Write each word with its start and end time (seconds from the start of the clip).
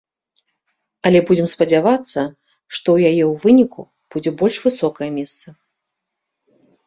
Але 1.07 1.19
будзем 1.29 1.47
спадзявацца, 1.53 2.21
што 2.77 2.87
ў 2.97 2.99
яе 3.13 3.21
ў 3.31 3.45
выніку 3.45 3.81
будзе 4.15 4.31
больш 4.41 4.55
высокае 4.65 5.09
месца. 5.21 5.47